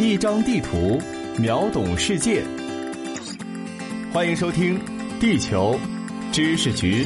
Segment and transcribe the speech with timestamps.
[0.00, 0.96] 一张地图，
[1.40, 2.44] 秒懂世界。
[4.12, 4.78] 欢迎收听
[5.20, 5.76] 《地球
[6.30, 7.04] 知识局》。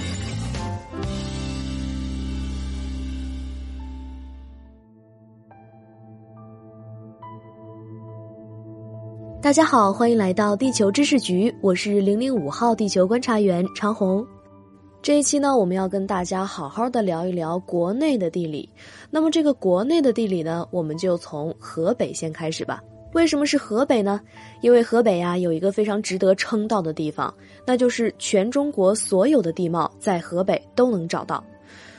[9.40, 14.22] 大家好，欢迎来到地球知识局，我是零零五号地球观察员长虹。
[15.03, 18.68] 这一期呢，我们要跟大家好好的聊一聊国内的地理。
[19.10, 22.80] 那么这个国内的地理呢，我们就从河北先开始吧。
[23.12, 24.20] 为什么是河北呢？
[24.60, 27.34] 因为河北呀有一个非常值得称道的地方，
[27.66, 31.42] 那就是全中国所有的地貌在河北都能找到。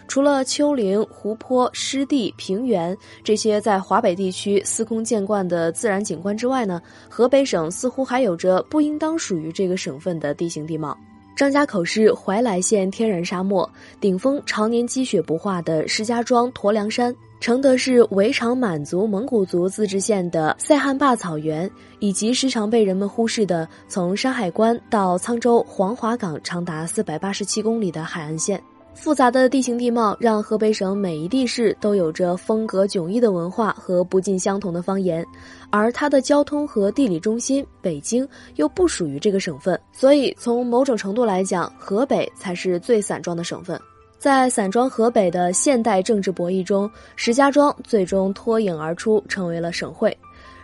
[0.08, 10.98] 除了丘陵、湖泊、湿地、平原这些在华北地区司空见惯的自然景观之外呢，河北省似乎还有着不应当属于这个省份的地形地貌。
[11.36, 13.68] 张家口市怀来县天然沙漠，
[14.00, 28.62] 顶峰常年积雪不化的石家庄驼梁山，承德市围场满族蒙古族自治县的塞罕坝草原，以及时常被人们忽视的从山海关到沧州黄骅港长达四百八十七公里的海岸线。
[28.94, 35.26] 复杂的地形地貌让河北省每一地市都有着风格迥异的文化和不尽相同的方言，
[35.70, 43.80] 而它的交通和地理中心北京又不属于这个省份，所以从某种程度来讲，河北才是最散装的省份。
[44.18, 50.18] 在散装河北的现代政治博弈中，石家庄最终脱颖而出，成为了省会。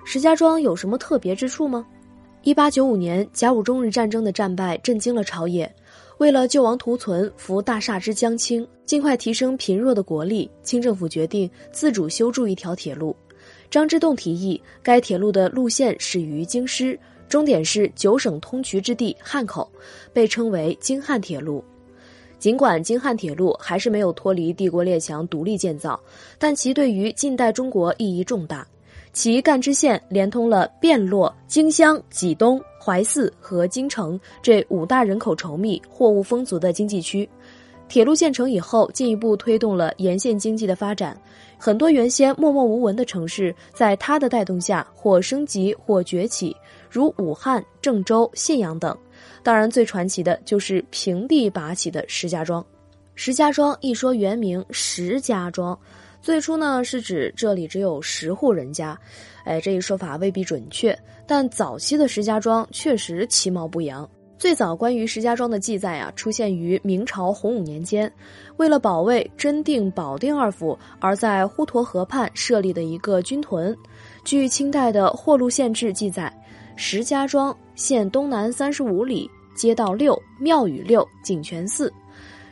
[0.05, 1.85] 石家庄有什么特别之处吗？
[2.43, 5.69] 一八九五年甲午中日战争的战败震惊了朝野。
[6.19, 13.15] 为了救亡图存，扶大厦之将倾，尽快提升贫弱的国力，清政府决定自主修筑一条铁路。
[13.71, 19.71] 张之洞提议，该铁路的路线始于京师，终点是九省通衢之地汉口，
[20.11, 21.63] 被称为京汉铁路。
[22.37, 25.97] 尽管京汉铁路还是没有脱离帝国列强独立建造，
[26.37, 28.67] 但其对于近代中国意义重大。
[29.11, 37.27] 其干支线连通了汴洛、荆襄、济东、淮泗和京城这五大人口稠密、货物丰足的经济区。
[37.87, 41.19] 铁路建成以后，进一步推动了沿线经济的发展。
[41.57, 46.55] 很多原先默默无闻的城市，在它的带动下，或升级或崛起，
[46.87, 48.95] 如武汉、郑州、信阳等。
[49.41, 52.63] 当然，最传奇的就是平地拔起的石家庄。
[53.15, 55.77] 石家庄一说原名石家庄。
[56.21, 58.97] 最初呢，是指这里只有十户人家，
[59.45, 64.07] 哎，这一说法未必准确，但早期的石家庄确实其貌不扬。
[64.37, 68.11] 最早关于石家庄的记载啊，出现于明朝洪武年间，
[68.57, 73.75] 为了保卫真定、保定二府，而在滹沱河畔设立的一个军屯。
[74.23, 76.33] 据清代的《霍禄县志》记载，
[76.77, 81.91] 石家庄县东南三十五里，街道六，庙宇六，井泉寺。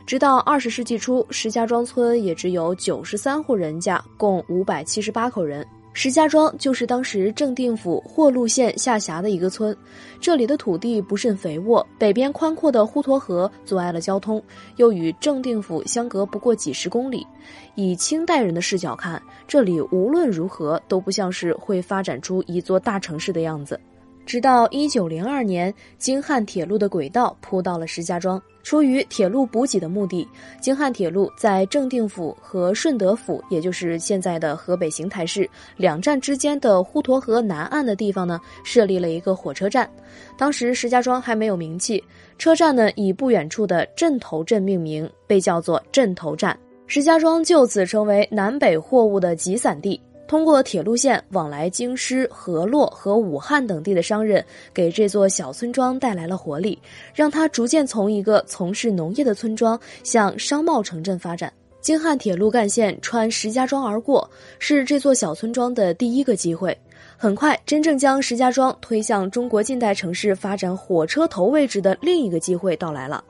[0.08, 5.66] 直到二十世纪初，石家庄村也只有九十三户人家，共五百七十八口人。
[5.92, 9.76] 石家庄就是当时正定府霍路县下辖的一个村。
[10.18, 14.42] 这里的土地不甚肥沃，北边宽阔的滹沱河阻碍了交通，
[14.76, 17.26] 又与正定府相隔不过几十公里。
[17.74, 23.78] 以清代人的视角看，这里无论如何都不像是会发展出一座大城市的样子。
[24.28, 28.40] 直到一九零二年，京汉铁路的轨道铺到了石家庄。
[28.62, 30.28] 出于铁路补给的目的，
[30.60, 39.90] 京汉铁路在正定府和顺德府，也就是现在的河北邢台市两站之间的滹沱河南岸的地方呢，设立了一个火车站。
[40.36, 42.04] 当时石家庄还没有名气，
[42.36, 46.54] 车站呢以不远处的镇头镇命名，被叫做镇头站。
[46.86, 49.98] 石家庄就此成为南北货物的集散地。
[50.28, 54.44] 通过铁路线往来京师、河洛和武汉等地的商人，
[54.74, 56.78] 给这座小村庄带来了活力，
[57.14, 61.50] 让它逐渐从一个从事农业的村庄向商贸城镇发展。
[61.80, 64.28] 京汉铁路干线穿石家庄而过，
[64.58, 66.76] 是这座小村庄的第一个机会。
[67.16, 73.24] 很快，真正将石家庄推向中国近代城市发展火车头位置的另一个机会到来了。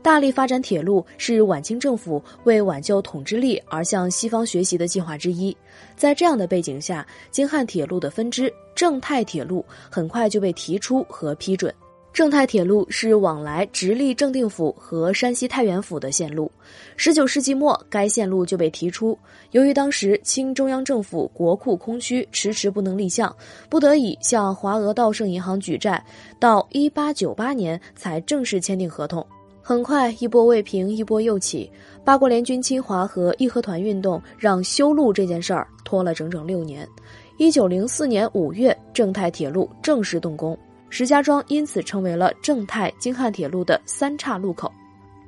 [0.00, 5.54] 大力发展铁路是晚清政府为挽救统治力而向西方学习的计划之一。
[5.96, 11.74] 在这样的背景下，京汉铁路的分支正太铁路很快就被提出和批准。
[12.10, 16.50] 正太铁路是往来直隶正定府和山西太原府的线路。
[16.96, 19.16] 十九世纪末，该线路就被提出。
[19.50, 23.34] 由于当时清中央政府国库空虚，迟迟不能立项，
[23.68, 26.02] 不得已向华俄道盛银行举债，
[26.40, 29.24] 到一八九八年才正式签订合同。
[29.68, 31.70] 很快，一波未平，一波又起。
[32.02, 36.88] 八国联军侵华和义和团运动让修路这件事儿拖了整整六年。
[37.36, 44.72] 一九零四年五月，正太铁路正式动工，石家庄因此成为了正太京汉铁路的三岔路口。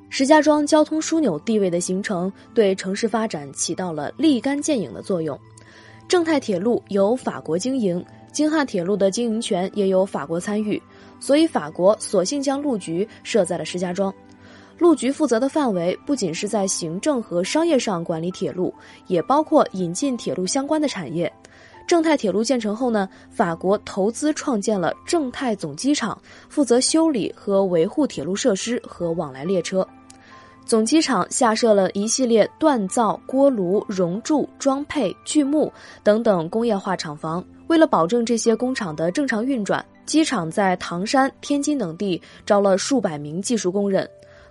[0.08, 5.38] 石家庄交通枢纽地位的形成，对城市发展起到了立竿见影的作用。
[6.08, 8.02] 正太铁路由法国经营，
[8.32, 10.82] 京汉铁路的经营权也有法国参与，
[11.20, 14.10] 所以法国索性将路局设在了石家庄。
[14.81, 18.75] 路局负责的范围不仅是在行政和商业上管理铁路，
[19.09, 21.31] 也包括引进铁路相关的产业。
[21.87, 26.19] 正泰铁路建成后呢，法国投资创建了正泰总机场，
[26.49, 29.87] 负责修理和维护铁路设施和往来列车。
[30.65, 35.71] 总机场下设了一系列锻造、锅炉、熔铸、装配、锯木
[36.03, 37.44] 等等工业化厂房。
[37.67, 44.09] 为了保证这些工厂的正常运转，机场在唐山、天津等地招了数百名技术工人。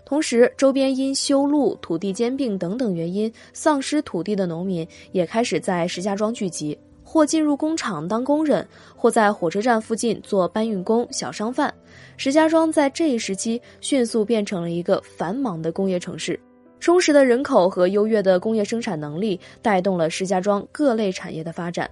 [0.10, 11.72] 同时，周边因修路、土地兼并等等原因丧失土地的农民也开始在石家庄聚集，或进入工厂当工人，或在火车站附近做搬运工、小商贩。
[12.18, 16.40] 石家庄在这一时期迅速变成了一个繁忙的工业城市，
[16.80, 21.88] 充实的人口和优越的工业生产能力带动了石家庄各类产业的发展。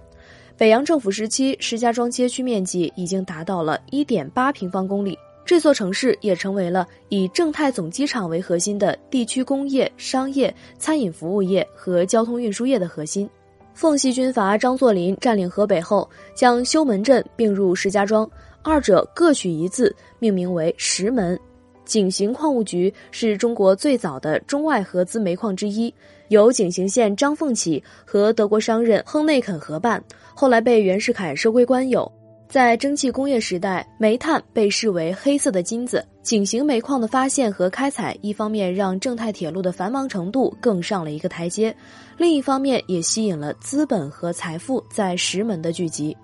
[0.56, 5.16] 北洋政府时期，石家庄街区面积已经达到了一点八平方公里。
[5.48, 13.26] 这座城市也成为了以正泰总机场为核心的地区工业、商业、餐饮服务业和交通运输业的核心。
[13.72, 18.30] 奉系军阀张作霖占领河北后，将修门镇并入石家庄，
[18.62, 21.40] 二者各取一字，命名为石门。
[21.86, 25.92] 井陉矿务局是中国最早的中外合资煤矿之一，
[26.28, 30.04] 由井陉县张凤起和德国商人亨内肯合办，
[30.34, 32.12] 后来被袁世凯收归官有。
[32.48, 36.02] 在蒸汽工业时代，煤炭被视为黑色的金子。
[36.22, 41.76] 井陉煤矿的发现和开采，一方面让正太铁路的繁忙程度更上了一个台阶，
[42.16, 46.16] 另一方面也吸引了资本和财富在石门的聚集。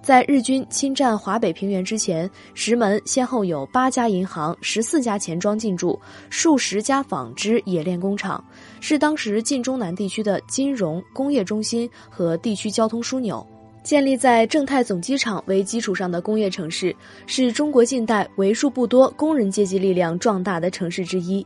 [0.00, 5.98] 在日军侵占华北平原之前，石门先后有八家银行、十四家钱庄进驻，
[6.30, 8.42] 数十家纺织冶炼工厂，
[8.80, 13.46] 是当时晋中南地区的金融工业中心和地区交通枢纽。
[13.82, 16.94] 建立在正泰总机场为基础上的工业城市，
[17.26, 21.44] 是中国近代为数不多工人阶级力量壮大的城市之一。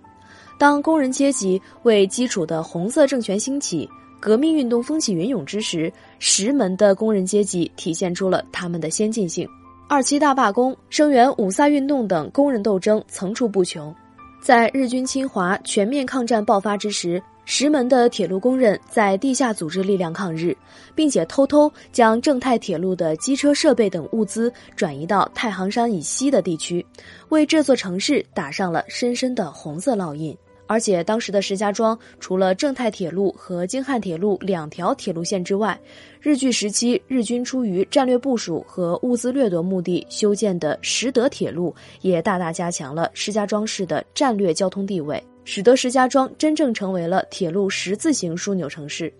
[0.59, 3.89] 当工人阶级为基础的红色政权兴起，
[4.21, 9.49] 革命运动风起云涌之时，石门的工人阶级体现出了他们的先进性。
[9.89, 13.95] 二七大罢工、声援五卅运动等工人斗争层出不穷。
[14.41, 17.23] 在日军侵华、全面抗战爆发之时。
[17.46, 20.56] 石门的铁路工人在地下组织力量抗日，
[20.94, 26.85] 并且偷偷将正太铁路的机车设备等物资转移到太行山以西的地区，
[27.29, 30.37] 为这座城市打上了深深的红色烙印。
[30.67, 35.79] 而且，当时的石家庄除了正太铁路和京汉铁路两条铁路线之外，
[36.23, 45.23] 日据时期日军出于战略部署和物资掠夺目的修建的石德铁路，也大大加强了石家庄市的战略交通地位。
[45.44, 49.12] 使得石家庄真正成为了铁路十字形枢纽城市。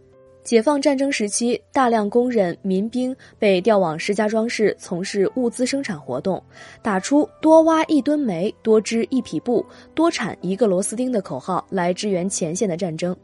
[0.43, 6.43] 解放战争时期，大量工人、民兵被调往石家庄市从事物资生产活动，
[6.82, 13.17] 打出“多挖一吨煤，多织一匹布，多产一个螺丝钉”的口号来支援前线的战争。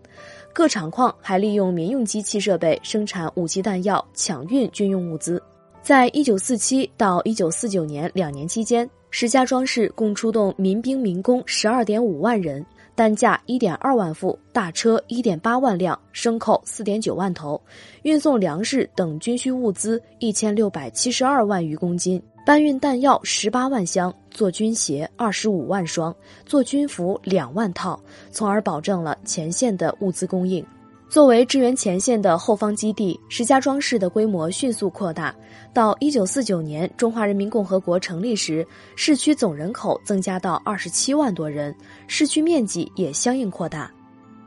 [0.54, 5.42] 各厂矿还利用民用机器设备生产武器弹药，抢运军用物资。
[5.82, 12.64] 在一九四七到一九四九年两年期间，石家庄市共出动民兵民工十二点五万人。
[13.00, 17.58] 单价一点二万副，大车一点八万辆，牲口四点九万头，
[18.02, 27.98] 运送粮食等军需物资一千六百七十二万余公斤，搬运弹药十八万箱，做军鞋二十五万双，做军服两万套，
[28.30, 30.62] 从而保证了前线的物资供应。
[31.10, 35.34] 作为支援前线的后方基地，石家庄市的规模迅速扩大。
[35.72, 38.64] 到一九四九年中华人民共和国成立时，
[38.94, 41.74] 市区总人口增加到二十七万多人，
[42.06, 43.90] 市区面积也相应扩大。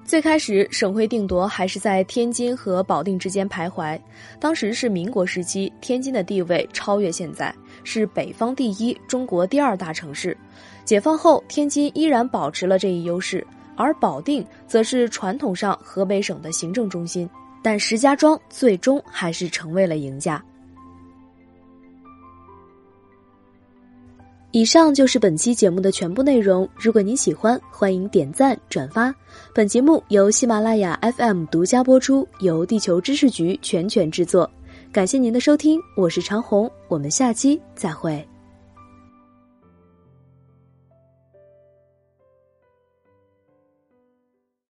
[0.05, 4.00] 最开始，省会定夺还是在天津和保定之间徘徊。
[4.39, 7.53] 当时是民国时期，天津的地位超越现在，
[7.84, 10.38] 是北方第一、中国第二大城市。
[10.86, 13.46] 解放后，天津依然保持了这一优势。
[13.75, 17.30] 而保定则是传统上河北省的行政中心，
[17.62, 20.44] 但石家庄最终还是成为了赢家。
[24.51, 26.70] 以上就是本期节目的全部内容。
[26.77, 29.12] 如果您喜欢，欢迎点赞转发。
[29.51, 34.48] 本节目由喜马拉雅 FM 独家播出，由地球知识局全权制作。
[34.92, 38.24] 感谢您的收听，我是长虹，我们下期再会。